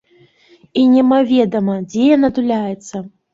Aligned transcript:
І 0.83 0.85
немаведама, 0.93 1.75
дзе 1.93 2.09
яна 2.15 2.33
туляецца. 2.39 2.95